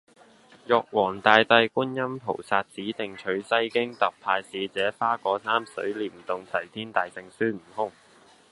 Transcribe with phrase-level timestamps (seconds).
[0.65, 7.91] 玉皇大帝觀音菩薩指定取西經特派使者花果山水簾洞齊天大聖孫悟空